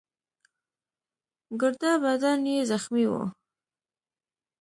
ګرده 1.59 1.91
بدن 2.03 2.39
يې 2.51 2.57
زخمي 2.71 3.05
وو. 3.11 3.23